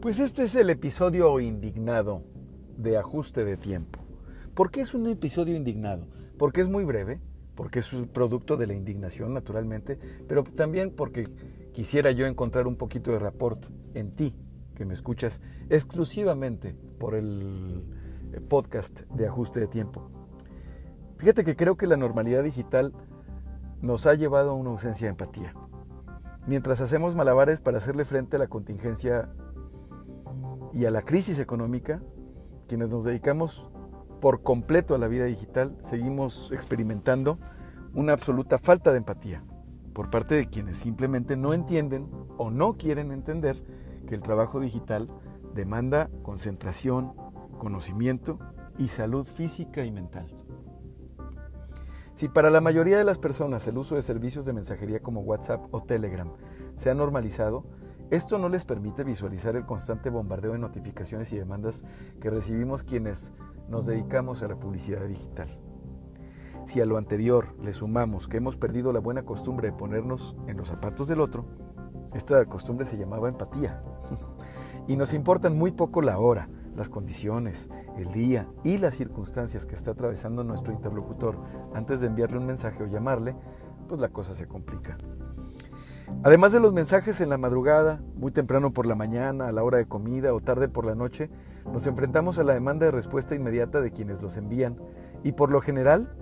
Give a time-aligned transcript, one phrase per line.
[0.00, 2.22] Pues este es el episodio indignado
[2.76, 4.00] de ajuste de tiempo.
[4.54, 6.06] ¿Por qué es un episodio indignado?
[6.38, 7.20] Porque es muy breve,
[7.54, 11.26] porque es producto de la indignación naturalmente, pero también porque
[11.72, 13.64] quisiera yo encontrar un poquito de rapport
[13.94, 14.34] en ti,
[14.74, 15.40] que me escuchas
[15.70, 17.82] exclusivamente por el
[18.48, 20.10] podcast de ajuste de tiempo.
[21.16, 22.92] Fíjate que creo que la normalidad digital
[23.80, 25.54] nos ha llevado a una ausencia de empatía.
[26.46, 29.30] Mientras hacemos malabares para hacerle frente a la contingencia
[30.76, 32.02] y a la crisis económica,
[32.68, 33.66] quienes nos dedicamos
[34.20, 37.38] por completo a la vida digital, seguimos experimentando
[37.94, 39.42] una absoluta falta de empatía
[39.94, 43.56] por parte de quienes simplemente no entienden o no quieren entender
[44.06, 45.08] que el trabajo digital
[45.54, 47.14] demanda concentración,
[47.56, 48.38] conocimiento
[48.76, 50.36] y salud física y mental.
[52.12, 55.68] Si para la mayoría de las personas el uso de servicios de mensajería como WhatsApp
[55.70, 56.34] o Telegram
[56.74, 57.64] se ha normalizado,
[58.10, 61.84] esto no les permite visualizar el constante bombardeo de notificaciones y demandas
[62.20, 63.34] que recibimos quienes
[63.68, 65.48] nos dedicamos a la publicidad digital.
[66.66, 70.56] Si a lo anterior le sumamos que hemos perdido la buena costumbre de ponernos en
[70.56, 71.46] los zapatos del otro,
[72.14, 73.82] esta costumbre se llamaba empatía.
[74.88, 79.74] y nos importan muy poco la hora, las condiciones, el día y las circunstancias que
[79.74, 81.38] está atravesando nuestro interlocutor
[81.74, 83.34] antes de enviarle un mensaje o llamarle,
[83.88, 84.96] pues la cosa se complica.
[86.22, 89.78] Además de los mensajes en la madrugada, muy temprano por la mañana, a la hora
[89.78, 91.30] de comida o tarde por la noche,
[91.72, 94.76] nos enfrentamos a la demanda de respuesta inmediata de quienes los envían
[95.22, 96.14] y por lo general,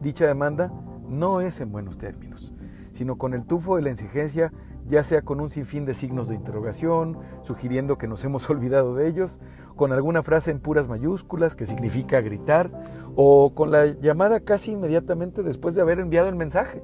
[0.00, 0.72] dicha demanda
[1.08, 2.52] no es en buenos términos,
[2.92, 4.52] sino con el tufo de la exigencia,
[4.86, 9.08] ya sea con un sinfín de signos de interrogación, sugiriendo que nos hemos olvidado de
[9.08, 9.40] ellos,
[9.76, 12.70] con alguna frase en puras mayúsculas que significa gritar,
[13.16, 16.82] o con la llamada casi inmediatamente después de haber enviado el mensaje.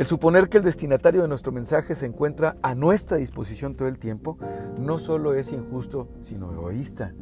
[0.00, 3.98] El suponer que el destinatario de nuestro mensaje se encuentra a nuestra disposición todo el
[3.98, 4.38] tiempo
[4.78, 7.12] no solo es injusto, sino egoísta.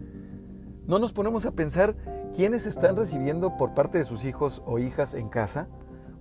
[0.86, 1.96] No nos ponemos a pensar
[2.36, 5.66] quiénes están recibiendo por parte de sus hijos o hijas en casa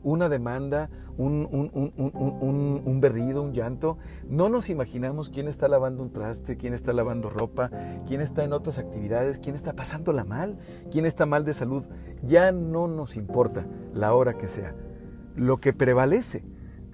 [0.01, 3.99] una demanda, un, un, berrido, un llanto.
[4.27, 7.69] No nos imaginamos quién está lavando un traste, quién está lavando ropa,
[8.07, 10.57] quién está en otras actividades, quién está pasándola mal,
[10.89, 11.85] quién está mal de salud.
[12.23, 14.73] Ya no nos importa la hora que sea
[15.37, 16.43] lo que prevalece,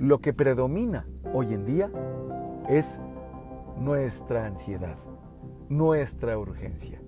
[0.04, 1.90] lo que predomina hoy en día
[2.68, 3.00] es
[3.80, 4.98] nuestra ansiedad,
[5.70, 7.02] nuestra urgencia.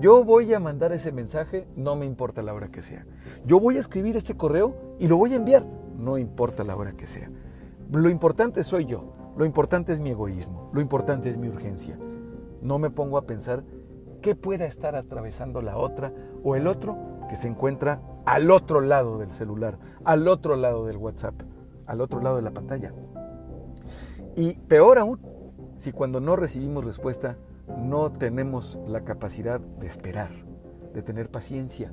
[0.00, 3.06] Yo voy a mandar ese mensaje, no me importa la hora que sea.
[3.46, 5.64] Yo voy a escribir este correo y lo voy a enviar,
[5.96, 7.30] no importa la hora que sea.
[7.90, 11.98] Lo importante soy yo, lo importante es mi egoísmo, lo importante es mi urgencia.
[12.60, 13.64] No me pongo a pensar
[14.20, 16.12] qué pueda estar atravesando la otra
[16.44, 16.94] o el otro
[17.30, 21.40] que se encuentra al otro lado del celular, al otro lado del WhatsApp,
[21.88, 22.92] al otro lado de la pantalla.
[24.36, 25.18] Y peor aún,
[25.78, 27.36] si cuando no recibimos respuesta
[27.76, 30.30] no tenemos la capacidad de esperar,
[30.94, 31.92] de tener paciencia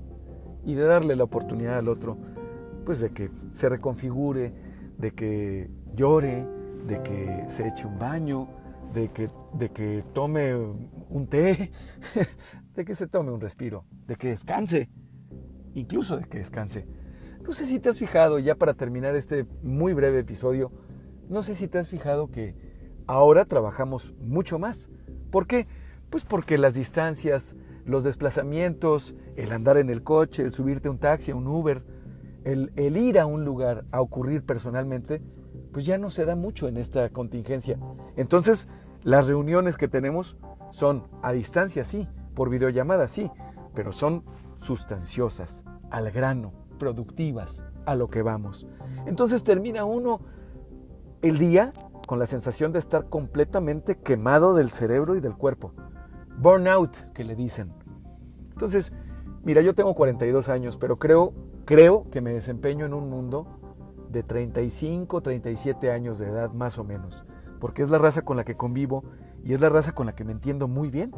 [0.64, 2.18] y de darle la oportunidad al otro,
[2.86, 4.54] pues de que se reconfigure,
[4.98, 6.48] de que llore,
[6.88, 8.48] de que se eche un baño,
[8.94, 11.72] de que, de que tome un té,
[12.76, 14.90] de que se tome un respiro, de que descanse
[15.76, 16.88] incluso de que descanse.
[17.46, 20.72] No sé si te has fijado, ya para terminar este muy breve episodio,
[21.30, 22.56] no sé si te has fijado que
[23.06, 24.90] ahora trabajamos mucho más.
[25.30, 25.68] ¿Por qué?
[26.10, 30.98] Pues porque las distancias, los desplazamientos, el andar en el coche, el subirte a un
[30.98, 31.84] taxi, a un Uber,
[32.46, 35.22] el, el ir a un lugar a ocurrir personalmente,
[35.72, 37.78] pues ya no se da mucho en esta contingencia.
[38.16, 38.70] Entonces,
[39.04, 40.36] las reuniones que tenemos
[40.72, 43.30] son a distancia, sí, por videollamada, sí,
[43.76, 44.24] pero son
[44.58, 48.68] sustanciosas, al grano, productivas, a lo que vamos.
[49.06, 50.22] Entonces termina uno
[51.22, 51.74] el día
[52.08, 55.74] con la sensación de estar completamente quemado del cerebro y del cuerpo.
[56.38, 57.74] Burnout, que le dicen.
[58.52, 58.94] Entonces,
[59.44, 61.34] mira, yo tengo 42 años, pero creo,
[61.66, 63.48] creo que me desempeño en un mundo
[64.10, 67.26] de 35, 37 años de edad más o menos,
[67.60, 69.04] porque es la raza con la que convivo
[69.44, 71.12] y es la raza con la que me entiendo muy bien.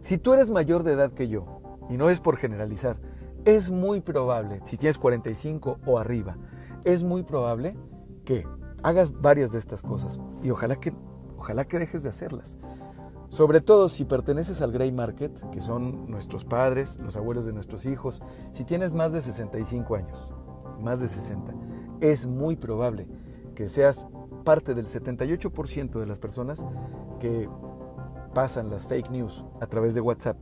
[0.00, 2.96] Si tú eres mayor de edad que yo y no es por generalizar,
[3.44, 6.36] es muy probable, si tienes 45 o arriba,
[6.84, 7.76] es muy probable
[8.24, 8.46] que
[8.82, 10.92] hagas varias de estas cosas y ojalá que,
[11.38, 12.58] ojalá que dejes de hacerlas.
[13.28, 17.86] Sobre todo si perteneces al Grey Market, que son nuestros padres, los abuelos de nuestros
[17.86, 18.22] hijos,
[18.52, 20.34] si tienes más de 65 años,
[20.80, 21.54] más de 60,
[22.00, 23.06] es muy probable
[23.54, 24.08] que seas
[24.44, 26.64] parte del 78% de las personas
[27.20, 27.48] que
[28.34, 30.36] pasan las fake news a través de WhatsApp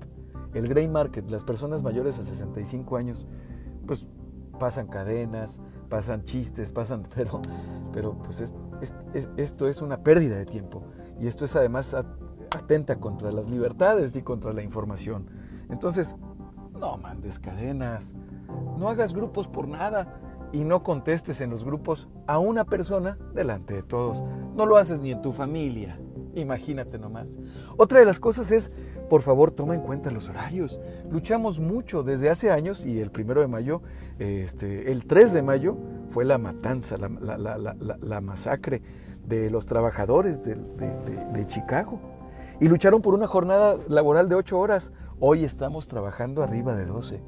[0.54, 3.26] el gray market, las personas mayores a 65 años,
[3.86, 4.06] pues
[4.58, 7.40] pasan cadenas, pasan chistes, pasan, pero,
[7.92, 8.52] pero pues
[9.36, 10.82] esto es una pérdida de tiempo.
[11.20, 15.26] Y esto es además atenta contra las libertades y contra la información.
[15.68, 16.16] Entonces,
[16.78, 18.14] no mandes cadenas,
[18.78, 20.20] no hagas grupos por nada
[20.52, 24.22] y no contestes en los grupos a una persona delante de todos.
[24.54, 26.00] No lo haces ni en tu familia.
[26.34, 27.38] Imagínate nomás.
[27.76, 28.72] Otra de las cosas es,
[29.08, 30.80] por favor, toma en cuenta los horarios.
[31.10, 33.82] Luchamos mucho desde hace años y el primero de mayo,
[34.18, 35.76] este, el 3 de mayo,
[36.08, 38.82] fue la matanza, la, masacre
[39.26, 42.00] de los trabajadores de, de Chicago.
[42.60, 44.92] Y lucharon por una jornada laboral de 8 horas.
[45.20, 47.22] Hoy estamos trabajando arriba de 12.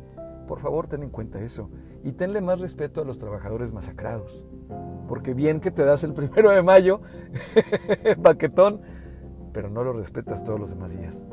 [0.49, 1.71] Por favor, ten en cuenta eso.
[2.03, 4.45] Y tenle más respeto a los trabajadores masacrados.
[5.11, 7.03] Porque bien que te das el primero de mayo,
[8.23, 8.81] paquetón,
[9.53, 11.27] pero no lo respetas todos los demás días.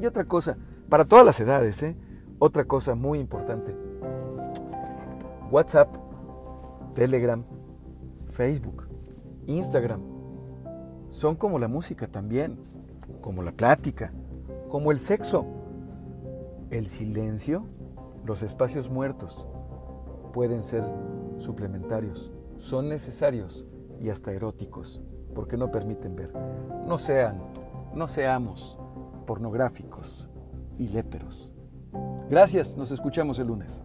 [0.00, 0.56] Y otra cosa,
[0.88, 1.94] para todas las edades, ¿eh?
[2.38, 3.76] otra cosa muy importante.
[5.50, 5.94] WhatsApp,
[6.94, 7.42] Telegram,
[8.30, 8.88] Facebook,
[9.46, 10.00] Instagram,
[11.10, 12.56] son como la música también,
[13.20, 14.10] como la plática,
[14.70, 15.44] como el sexo.
[16.70, 17.66] El silencio
[18.26, 19.46] los espacios muertos
[20.32, 20.84] pueden ser
[21.38, 23.66] suplementarios, son necesarios
[24.00, 25.02] y hasta eróticos,
[25.34, 26.32] porque no permiten ver.
[26.86, 27.42] No sean,
[27.94, 28.78] no seamos
[29.26, 30.30] pornográficos
[30.78, 31.52] y léperos.
[32.28, 33.84] Gracias, nos escuchamos el lunes.